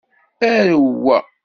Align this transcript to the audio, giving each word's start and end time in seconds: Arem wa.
Arem 0.49 0.81
wa. 1.05 1.17